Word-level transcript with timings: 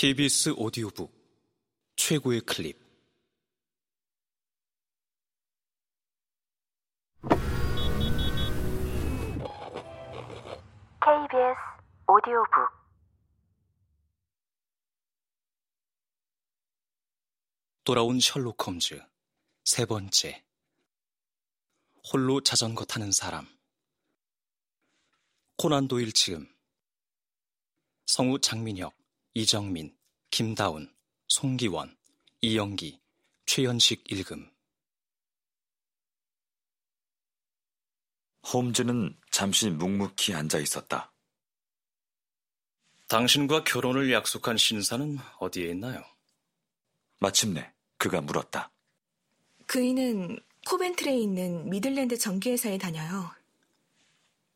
KBS 0.00 0.50
오디오북 0.56 1.12
최고의 1.96 2.42
클립. 2.42 2.78
KBS 11.00 11.58
오디오북. 12.06 12.70
돌아온 17.82 18.20
셜록 18.20 18.64
홈즈 18.64 19.04
세 19.64 19.84
번째. 19.84 20.44
홀로 22.12 22.40
자전거 22.40 22.84
타는 22.84 23.10
사람. 23.10 23.48
코난 25.56 25.88
도일 25.88 26.12
지음. 26.12 26.46
성우 28.06 28.38
장민혁, 28.38 28.97
이정민, 29.38 29.96
김다운, 30.32 30.92
송기원, 31.28 31.96
이영기, 32.40 33.00
최현식 33.46 34.10
읽음 34.10 34.50
홈즈는 38.52 39.16
잠시 39.30 39.70
묵묵히 39.70 40.34
앉아 40.34 40.58
있었다. 40.58 41.12
당신과 43.06 43.62
결혼을 43.62 44.12
약속한 44.12 44.56
신사는 44.56 45.18
어디에 45.38 45.70
있나요? 45.70 46.02
마침내 47.20 47.72
그가 47.96 48.20
물었다. 48.20 48.72
그이는 49.68 50.40
코벤트리에 50.66 51.16
있는 51.16 51.70
미들랜드 51.70 52.18
전기회사에 52.18 52.76
다녀요. 52.76 53.30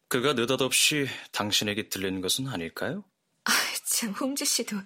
그가 0.08 0.32
느닷없이 0.32 1.06
당신에게 1.30 1.88
들르는 1.88 2.20
것은 2.20 2.48
아닐까요? 2.48 3.04
아, 4.02 4.04
참, 4.04 4.10
홈즈 4.14 4.44
씨도. 4.44 4.76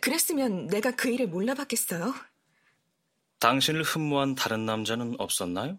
그랬으면 0.00 0.66
내가 0.68 0.92
그 0.92 1.10
일을 1.10 1.26
몰라봤겠어요? 1.28 2.14
당신을 3.38 3.82
흠모한 3.82 4.34
다른 4.34 4.64
남자는 4.64 5.16
없었나요? 5.18 5.78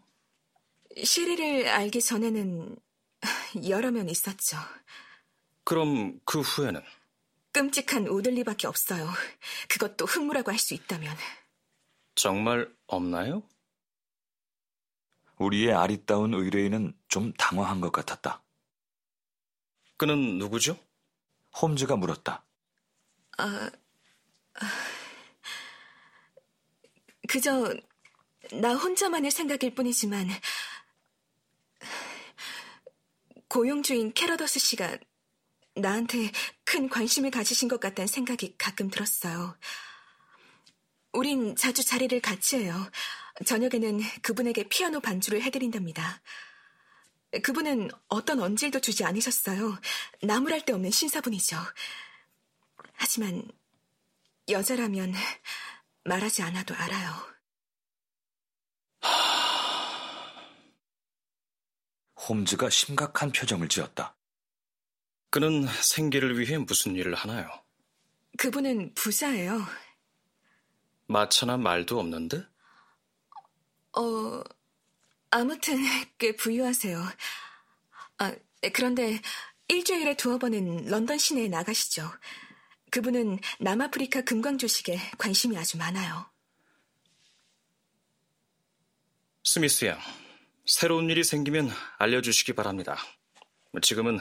시릴을 1.04 1.68
알기 1.70 2.02
전에는 2.02 2.76
여러 3.70 3.90
명 3.92 4.10
있었죠. 4.10 4.58
그럼 5.64 6.20
그 6.26 6.42
후에는? 6.42 6.82
끔찍한 7.54 8.08
우들리밖에 8.08 8.68
없어요. 8.68 9.10
그것도 9.70 10.06
흠모라고 10.06 10.52
할 10.52 10.60
수 10.60 10.74
있다면. 10.74 11.16
정말 12.16 12.72
없나요? 12.88 13.44
우리의 15.38 15.74
아리따운 15.74 16.34
의뢰인은 16.36 16.96
좀 17.08 17.34
당황한 17.34 17.82
것 17.82 17.92
같았다. 17.92 18.44
그는 19.98 20.38
누구죠? 20.38 20.78
홈즈가 21.62 21.96
물었다. 21.96 22.44
아, 23.38 23.70
아, 24.56 24.68
그저 27.28 27.74
나 28.54 28.76
혼자만의 28.76 29.32
생각일 29.32 29.74
뿐이지만 29.76 30.28
고용 33.48 33.84
주인 33.84 34.14
캐러더스 34.14 34.60
씨가 34.60 34.98
나한테 35.76 36.32
큰 36.66 36.90
관심을 36.90 37.32
가지신 37.32 37.68
것 37.68 37.80
같다는 37.80 38.08
생각이 38.08 38.56
가끔 38.58 38.90
들었어요. 38.90 39.58
우린 41.14 41.56
자주 41.56 41.84
자리를 41.84 42.20
같이 42.22 42.58
해요. 42.58 42.90
저녁에는 43.46 44.02
그분에게 44.22 44.68
피아노 44.70 45.00
반주를 45.00 45.42
해드린답니다. 45.42 46.22
그분은 47.44 47.90
어떤 48.08 48.42
언질도 48.42 48.82
주지 48.82 49.06
않으셨어요. 49.06 49.80
나무랄 50.22 50.66
데 50.66 50.74
없는 50.74 50.92
신사분이죠. 50.92 51.58
하지만 53.02 53.42
여자라면 54.48 55.12
말하지 56.04 56.44
않아도 56.44 56.76
알아요. 56.76 57.10
홈즈가 62.30 62.70
심각한 62.70 63.32
표정을 63.32 63.70
지었다. 63.70 64.16
그는 65.32 65.66
생계를 65.66 66.38
위해 66.40 66.60
무슨 66.60 66.96
일을 66.96 67.16
하나요? 67.16 67.50
그분은 68.38 68.94
부자예요. 68.94 69.66
마차나 71.08 71.58
말도 71.58 72.00
없는데? 72.00 72.46
어, 73.98 74.44
아무튼 75.32 75.80
꽤 76.20 76.36
부유하세요. 76.36 77.04
아, 78.20 78.36
그런데 78.74 79.20
일주일에 79.70 80.16
두어 80.16 80.38
번은 80.38 80.86
런던 80.86 81.18
시내에 81.18 81.48
나가시죠. 81.48 82.08
그분은 82.92 83.40
남아프리카 83.60 84.22
금광 84.22 84.58
조식에 84.58 85.00
관심이 85.18 85.58
아주 85.58 85.78
많아요. 85.78 86.30
스미스 89.44 89.86
양, 89.86 89.98
새로운 90.66 91.10
일이 91.10 91.24
생기면 91.24 91.72
알려주시기 91.98 92.54
바랍니다. 92.54 92.98
지금은 93.82 94.20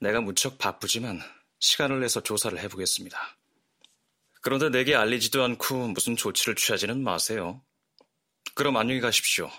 내가 0.00 0.20
무척 0.20 0.58
바쁘지만 0.58 1.20
시간을 1.60 2.00
내서 2.00 2.22
조사를 2.22 2.58
해보겠습니다. 2.58 3.18
그런데 4.42 4.68
내게 4.68 4.94
알리지도 4.94 5.42
않고 5.42 5.88
무슨 5.88 6.14
조치를 6.14 6.54
취하지는 6.56 7.02
마세요. 7.02 7.62
그럼 8.54 8.76
안녕히 8.76 9.00
가십시오. 9.00 9.50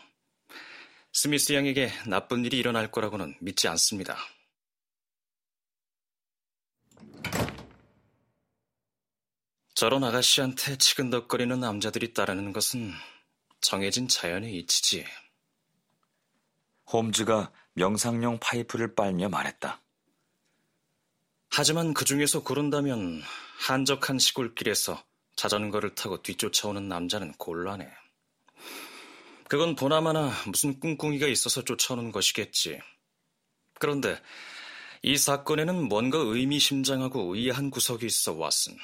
스미스 1.13 1.53
양에게 1.53 1.91
나쁜 2.07 2.45
일이 2.45 2.57
일어날 2.57 2.91
거라고는 2.91 3.35
믿지 3.41 3.67
않습니다. 3.67 4.17
저런 9.81 10.03
아가씨한테 10.03 10.77
치근덕거리는 10.77 11.59
남자들이 11.59 12.13
따르는 12.13 12.53
것은 12.53 12.93
정해진 13.61 14.07
자연의 14.07 14.55
이치지. 14.57 15.03
홈즈가 16.93 17.51
명상용 17.73 18.37
파이프를 18.39 18.93
빨며 18.93 19.29
말했다. 19.29 19.81
하지만 21.49 21.95
그 21.95 22.05
중에서 22.05 22.43
고른다면 22.43 23.23
한적한 23.57 24.19
시골길에서 24.19 25.03
자전거를 25.35 25.95
타고 25.95 26.21
뒤쫓아오는 26.21 26.87
남자는 26.87 27.31
곤란해. 27.39 27.91
그건 29.47 29.75
보나마나 29.75 30.31
무슨 30.45 30.79
꿍꿍이가 30.79 31.25
있어서 31.25 31.63
쫓아오는 31.63 32.11
것이겠지. 32.11 32.79
그런데 33.79 34.21
이 35.01 35.17
사건에는 35.17 35.89
뭔가 35.89 36.19
의미심장하고 36.19 37.35
의아한 37.35 37.71
구석이 37.71 38.05
있어 38.05 38.35
왓슨. 38.35 38.77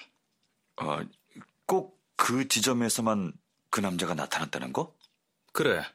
어, 0.77 0.99
꼭 1.65 1.97
그 2.17 2.47
지점에서만 2.47 3.31
그 3.69 3.79
남자가 3.79 4.13
나타났다는 4.15 4.73
거? 4.73 4.93
그래. 5.53 5.85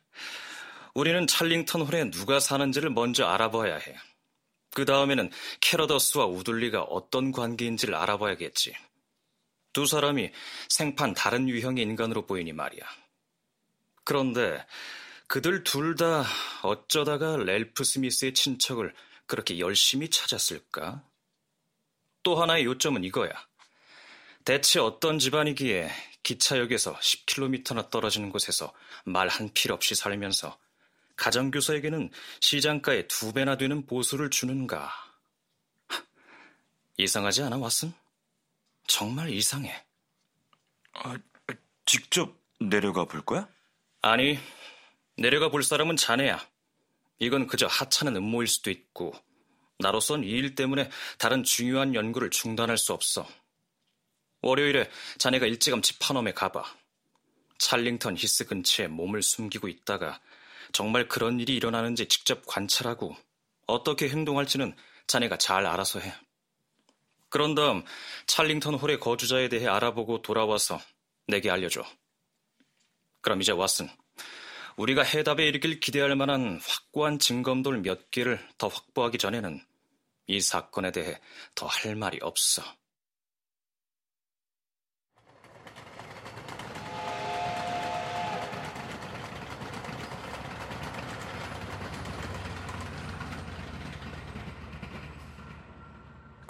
우리는 0.94 1.26
찰링턴 1.26 1.82
홀에 1.82 2.10
누가 2.10 2.38
사는지를 2.40 2.90
먼저 2.90 3.26
알아봐야 3.26 3.76
해. 3.76 3.96
그 4.74 4.84
다음에는 4.86 5.30
캐러더스와 5.60 6.26
우둘리가 6.26 6.82
어떤 6.84 7.32
관계인지를 7.32 7.94
알아봐야겠지. 7.94 8.74
두 9.72 9.84
사람이 9.84 10.30
생판 10.68 11.14
다른 11.14 11.48
유형의 11.48 11.82
인간으로 11.82 12.24
보이니 12.24 12.52
말이야. 12.52 12.82
그런데 14.04 14.64
그들 15.26 15.64
둘 15.64 15.96
다 15.96 16.24
어쩌다가 16.62 17.36
렐프 17.36 17.84
스미스의 17.84 18.32
친척을 18.34 18.94
그렇게 19.26 19.58
열심히 19.58 20.08
찾았을까? 20.08 21.04
또 22.22 22.40
하나의 22.40 22.64
요점은 22.64 23.04
이거야. 23.04 23.32
대체 24.44 24.80
어떤 24.80 25.18
집안이기에 25.18 25.90
기차역에서 26.22 26.96
10km나 26.98 27.90
떨어지는 27.90 28.30
곳에서 28.30 28.72
말 29.04 29.28
한 29.28 29.50
필 29.54 29.72
없이 29.72 29.94
살면서 29.94 30.58
가정교사에게는 31.16 32.10
시장가의 32.40 33.08
두 33.08 33.32
배나 33.32 33.56
되는 33.56 33.86
보수를 33.86 34.30
주는가? 34.30 34.90
이상하지 36.96 37.42
않아, 37.44 37.56
왓슨? 37.56 37.92
정말 38.86 39.30
이상해. 39.30 39.84
아, 40.94 41.16
직접 41.86 42.36
내려가 42.60 43.04
볼 43.04 43.22
거야? 43.24 43.48
아니, 44.00 44.38
내려가 45.16 45.48
볼 45.50 45.62
사람은 45.62 45.96
자네야. 45.96 46.44
이건 47.18 47.46
그저 47.46 47.66
하찮은 47.66 48.16
음모일 48.16 48.48
수도 48.48 48.70
있고, 48.70 49.14
나로선 49.78 50.24
이 50.24 50.28
일 50.28 50.54
때문에 50.54 50.90
다른 51.18 51.44
중요한 51.44 51.94
연구를 51.94 52.30
중단할 52.30 52.78
수 52.78 52.92
없어. 52.92 53.26
월요일에 54.42 54.90
자네가 55.18 55.46
일찌감치 55.46 55.98
파넘에 55.98 56.32
가봐. 56.32 56.64
찰링턴 57.58 58.16
히스 58.16 58.46
근처에 58.46 58.88
몸을 58.88 59.22
숨기고 59.22 59.68
있다가 59.68 60.20
정말 60.72 61.06
그런 61.06 61.38
일이 61.38 61.54
일어나는지 61.54 62.06
직접 62.08 62.44
관찰하고 62.46 63.16
어떻게 63.66 64.08
행동할지는 64.08 64.74
자네가 65.06 65.38
잘 65.38 65.64
알아서 65.66 66.00
해. 66.00 66.12
그런 67.28 67.54
다음 67.54 67.84
찰링턴 68.26 68.74
홀의 68.74 68.98
거주자에 69.00 69.48
대해 69.48 69.66
알아보고 69.68 70.22
돌아와서 70.22 70.80
내게 71.28 71.50
알려줘. 71.50 71.84
그럼 73.20 73.40
이제 73.40 73.52
왓슨. 73.52 73.88
우리가 74.76 75.02
해답에 75.02 75.46
이르길 75.46 75.78
기대할 75.80 76.16
만한 76.16 76.60
확고한 76.66 77.18
증거물 77.18 77.82
몇 77.82 78.10
개를 78.10 78.44
더 78.58 78.68
확보하기 78.68 79.18
전에는 79.18 79.64
이 80.26 80.40
사건에 80.40 80.90
대해 80.90 81.20
더 81.54 81.66
할 81.66 81.94
말이 81.94 82.18
없어. 82.22 82.62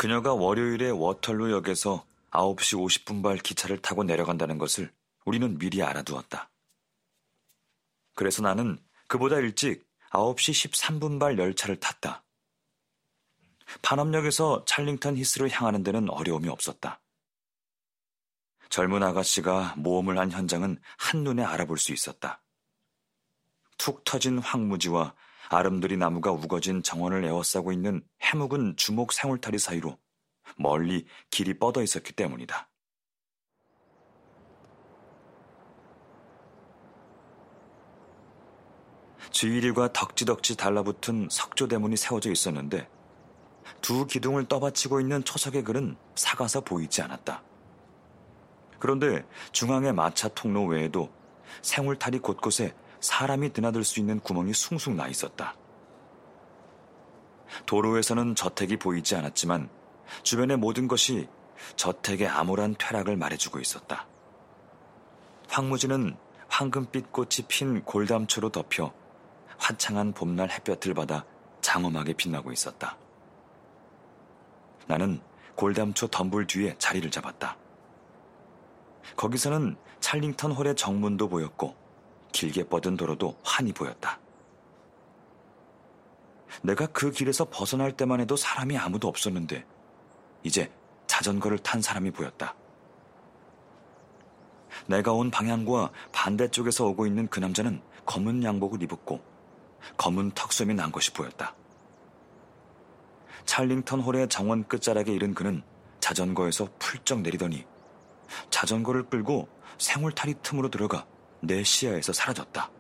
그녀가 0.03 0.35
월요일에 0.35 0.91
워털루역에서 0.91 2.05
9시 2.33 2.77
50분발 2.77 3.41
기차를 3.41 3.81
타고 3.81 4.03
내려간다는 4.03 4.59
것을 4.59 4.93
우리는 5.25 5.57
미리 5.59 5.81
알아두었다. 5.81 6.51
그래서 8.17 8.43
나는 8.43 8.85
그보다 9.07 9.37
일찍 9.37 9.89
9시 10.11 10.71
13분발 10.73 11.39
열차를 11.39 11.79
탔다. 11.79 12.25
반암역에서 13.83 14.65
찰링턴 14.65 15.17
히스를 15.17 15.49
향하는 15.51 15.85
데는 15.85 16.11
어려움이 16.11 16.49
없었다. 16.49 17.01
젊은 18.71 19.05
아가씨가 19.05 19.75
모험을 19.77 20.19
한 20.19 20.33
현장은 20.33 20.81
한눈에 20.99 21.45
알아볼 21.45 21.79
수 21.79 21.93
있었다. 21.93 22.43
툭 23.79 24.03
터진 24.03 24.41
황무지와 24.41 25.15
아름드리 25.49 25.97
나무가 25.97 26.33
우거진 26.33 26.83
정원을 26.83 27.25
에워싸고 27.25 27.73
있는 27.73 28.03
해묵은 28.23 28.77
주목 28.77 29.13
생울타리 29.13 29.59
사이로 29.59 29.99
멀리 30.57 31.07
길이 31.31 31.59
뻗어 31.59 31.83
있었기 31.83 32.13
때문이다. 32.13 32.69
주일과 39.31 39.93
덕지덕지 39.93 40.57
달라붙은 40.57 41.29
석조대문이 41.31 41.97
세워져 41.97 42.31
있었는데 42.31 42.89
두 43.81 44.07
기둥을 44.07 44.47
떠받치고 44.47 45.01
있는 45.01 45.25
초석의 45.25 45.65
글은 45.65 45.97
사가서 46.15 46.61
보이지 46.61 47.03
않았다. 47.03 47.43
그런데 48.79 49.25
중앙의 49.53 49.93
마차 49.95 50.29
통로 50.29 50.67
외에도 50.67 51.11
생울타리 51.63 52.19
곳곳에 52.19 52.75
사람이 53.03 53.53
드나들 53.53 53.85
수 53.85 54.01
있는 54.01 54.21
구멍이 54.21 54.55
숭숭 54.55 54.97
나 54.97 55.09
있었다. 55.09 55.55
도로에서는 57.67 58.35
저택이 58.35 58.79
보이지 58.79 59.15
않았지만 59.17 59.69
주변의 60.23 60.57
모든 60.57 60.89
것이 60.89 61.29
저택의 61.77 62.29
암울한 62.29 62.77
퇴락을 62.79 63.17
말해주고 63.17 63.59
있었다. 63.59 64.07
황무지는 65.49 66.17
황금빛 66.49 67.13
꽃이 67.13 67.47
핀 67.49 67.85
골담초로 67.85 68.51
덮여 68.51 68.95
화창한 69.59 70.13
봄날 70.13 70.51
햇볕을 70.51 70.95
받아 70.95 71.25
장엄하게 71.61 72.15
빛나고 72.15 72.53
있었다. 72.53 72.97
나는 74.87 75.21
골담초 75.57 76.09
덤불 76.09 76.47
뒤에 76.47 76.77
자리를 76.79 77.11
잡았다. 77.11 77.57
거기서는 79.17 79.77
찰링턴 80.01 80.53
홀의 80.53 80.77
정문도 80.77 81.29
보였고 81.29 81.82
길게 82.33 82.65
뻗은 82.65 82.97
도로도 82.97 83.39
환히 83.45 83.73
보였다. 83.73 84.19
내가 86.63 86.87
그 86.87 87.11
길에서 87.11 87.47
벗어날 87.47 87.93
때만 87.93 88.21
해도 88.21 88.37
사람이 88.37 88.77
아무도 88.77 89.09
없었는데 89.09 89.65
이제 90.43 90.71
자전거를 91.07 91.59
탄 91.59 91.81
사람이 91.81 92.11
보였다. 92.11 92.55
내가 94.87 95.13
온 95.13 95.31
방향과 95.31 95.91
반대쪽에서 96.13 96.87
오고 96.87 97.07
있는 97.07 97.29
그 97.29 97.41
남자는 97.41 97.81
검은 98.07 98.43
양복을 98.43 98.83
입었고 98.83 99.21
검은 99.97 100.33
턱수염이 100.33 100.75
난 100.75 100.91
것이 100.91 101.13
보였다. 101.13 101.55
찰링턴 103.45 104.01
홀의 104.01 104.29
정원 104.29 104.67
끝자락에 104.67 105.13
이른 105.13 105.35
그는 105.35 105.63
자전거에서 106.01 106.69
풀쩍 106.79 107.21
내리더니 107.21 107.67
자전거를 108.51 109.05
끌고 109.05 109.49
생울타리 109.79 110.35
틈으로 110.43 110.71
들어가 110.71 111.07
내 111.45 111.65
시야에서 111.65 112.13
사라졌다. 112.13 112.71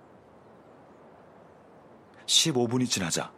15분이 2.26 2.88
지나자 2.88 3.32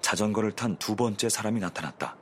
자전거를 0.00 0.52
탄 0.52 0.76
두 0.78 0.94
번째 0.94 1.28
사람이 1.28 1.58
나타났다. 1.58 2.16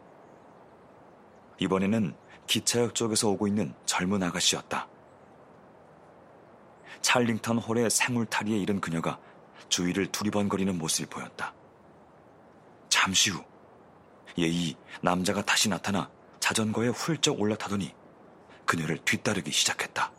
이번에는 1.59 2.17
기차역 2.47 2.95
쪽에서 2.95 3.29
오고 3.29 3.49
있는 3.49 3.75
젊은 3.85 4.23
아가씨였다. 4.23 4.89
찰링턴 7.03 7.59
홀의 7.59 7.91
생울타리에 7.91 8.57
이른 8.59 8.81
그녀가 8.81 9.19
주위를 9.69 10.07
두리번거리는 10.07 10.77
모습이 10.79 11.11
보였다. 11.11 11.53
잠시 12.89 13.31
후 13.31 13.45
예의 14.39 14.75
남자가 15.03 15.45
다시 15.45 15.69
나타나 15.69 16.11
자전거에 16.41 16.89
훌쩍 16.89 17.39
올라타더니 17.39 17.95
그녀를 18.65 18.97
뒤따르기 19.05 19.51
시작했다. 19.53 20.18